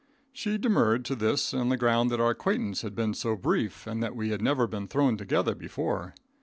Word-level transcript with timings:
She 0.33 0.57
demurred 0.57 1.05
to 1.05 1.15
this 1.15 1.53
on 1.53 1.69
the 1.69 1.77
ground 1.77 2.09
that 2.09 2.19
our 2.19 2.31
acquaintance 2.31 2.81
had 2.81 2.95
been 2.95 3.13
so 3.13 3.35
brief, 3.35 3.85
and 3.85 4.01
that 4.01 4.15
we 4.15 4.29
had 4.31 4.41
never 4.41 4.65
been 4.65 4.87
thrown 4.87 5.15
together 5.15 5.53
before. 5.53 6.15